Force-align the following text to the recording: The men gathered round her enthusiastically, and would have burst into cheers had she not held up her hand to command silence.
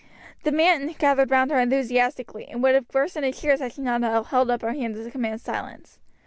The 0.41 0.51
men 0.51 0.87
gathered 0.97 1.29
round 1.29 1.51
her 1.51 1.59
enthusiastically, 1.59 2.47
and 2.47 2.63
would 2.63 2.73
have 2.73 2.87
burst 2.87 3.15
into 3.17 3.31
cheers 3.31 3.59
had 3.59 3.73
she 3.73 3.81
not 3.83 4.01
held 4.01 4.49
up 4.49 4.63
her 4.63 4.73
hand 4.73 4.95
to 4.95 5.11
command 5.11 5.41
silence. 5.41 5.99